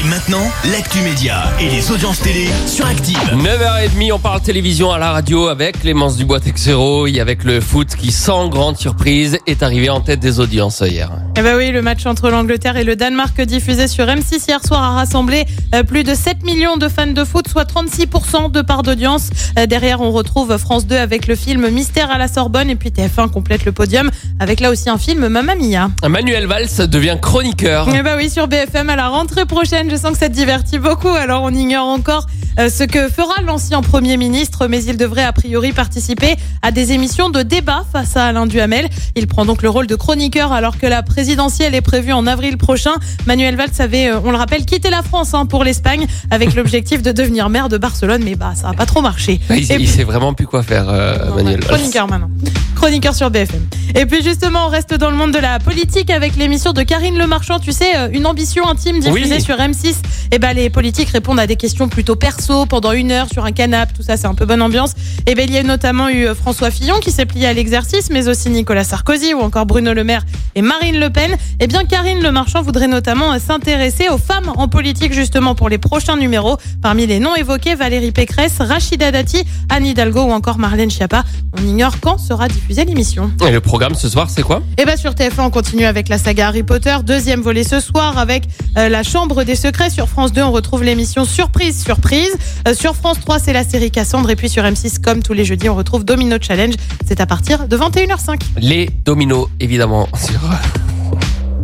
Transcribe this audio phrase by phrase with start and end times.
[0.00, 3.18] Et maintenant, l'actu média et les audiences télé sur Active.
[3.32, 8.12] 9h30, on parle télévision à la radio avec Clémence Dubois-Texero et avec le foot qui,
[8.12, 11.10] sans grande surprise, est arrivé en tête des audiences hier.
[11.36, 14.82] Eh ben oui, le match entre l'Angleterre et le Danemark diffusé sur M6 hier soir
[14.82, 18.84] a rassemblé euh, plus de 7 millions de fans de foot, soit 36% de part
[18.84, 19.30] d'audience.
[19.58, 22.90] Euh, Derrière, on retrouve France 2 avec le film Mystère à la Sorbonne et puis
[22.90, 25.90] TF1 complète le podium avec là aussi un film Mamma Mia.
[26.08, 27.88] Manuel Valls devient chroniqueur.
[27.92, 30.78] Eh ben oui, sur BFM à la rentrée prochaine, je sens que ça te divertit
[30.78, 31.08] beaucoup.
[31.08, 32.26] Alors on ignore encore
[32.58, 37.30] ce que fera l'ancien Premier ministre, mais il devrait a priori participer à des émissions
[37.30, 38.88] de débat face à Alain Duhamel.
[39.14, 42.58] Il prend donc le rôle de chroniqueur alors que la présidentielle est prévue en avril
[42.58, 42.94] prochain.
[43.26, 47.00] Manuel Valls avait, euh, on le rappelle, quitté la France hein, pour l'Espagne avec l'objectif
[47.00, 49.38] de devenir maire de Barcelone, mais bah ça a pas trop marché.
[49.50, 51.76] Il, Et il sait vraiment plus quoi faire, euh, non, Manuel Valls.
[51.78, 52.30] Chroniqueur maintenant.
[52.74, 53.66] Chroniqueur sur BFM.
[53.94, 57.18] Et puis justement, on reste dans le monde de la politique avec l'émission de Karine
[57.18, 57.60] Le Marchand.
[57.60, 59.40] Tu sais, euh, une ambition intime diffusée Oui.
[59.40, 59.94] sur M6.
[60.32, 63.52] Et ben les politiques répondent à des questions plutôt perso pendant une heure sur un
[63.52, 63.92] canapé.
[63.96, 64.92] Tout ça, c'est un peu bonne ambiance.
[65.26, 68.10] Et ben il y a notamment eu euh, François Fillon qui s'est plié à l'exercice,
[68.10, 70.22] mais aussi Nicolas Sarkozy ou encore Bruno Le Maire
[70.54, 71.36] et Marine Le Pen.
[71.60, 75.68] Et bien Karine Le Marchand voudrait notamment euh, s'intéresser aux femmes en politique justement pour
[75.68, 76.56] les prochains numéros.
[76.82, 81.24] Parmi les noms évoqués, Valérie Pécresse, Rachida Dati, Anne Hidalgo ou encore Marlène Schiappa.
[81.58, 83.30] On ignore quand sera diffusée l'émission.
[83.46, 84.62] Et le programme ce soir, c'est quoi?
[84.76, 88.18] Et bah sur TF1, on continue avec la saga Harry Potter, deuxième volet ce soir
[88.18, 88.44] avec
[88.76, 89.90] euh, la Chambre des Secrets.
[89.90, 92.36] Sur France 2, on retrouve l'émission Surprise, Surprise.
[92.66, 94.30] Euh, sur France 3, c'est la série Cassandre.
[94.30, 96.74] Et puis sur M6, comme tous les jeudis, on retrouve Domino Challenge.
[97.06, 98.40] C'est à partir de 21h05.
[98.60, 100.08] Les dominos, évidemment.
[100.16, 100.40] sur-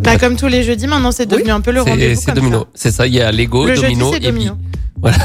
[0.02, 2.20] Bah comme tous les jeudis, maintenant c'est devenu un peu le rendez-vous.
[2.20, 2.60] c'est comme domino.
[2.60, 2.66] ça.
[2.74, 4.52] C'est ça, il y a Lego, Le jeudi, domino c'est et domino.
[5.00, 5.16] Voilà.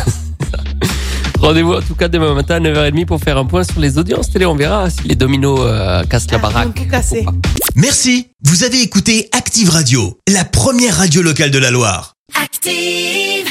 [1.39, 4.29] Rendez-vous en tout cas demain matin à 9h30 pour faire un point sur les audiences
[4.29, 4.45] télé.
[4.45, 6.67] On verra si les dominos euh, cassent la Ah, baraque.
[6.85, 7.31] ou pas.
[7.75, 8.27] Merci.
[8.43, 12.13] Vous avez écouté Active Radio, la première radio locale de la Loire.
[12.41, 13.47] Active.